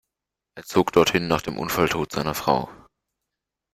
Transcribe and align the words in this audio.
Er 0.57 0.63
zog 0.63 0.91
dorthin 0.93 1.27
nach 1.27 1.43
dem 1.43 1.59
Unfalltod 1.59 2.11
seiner 2.11 2.33
Frau. 2.33 2.67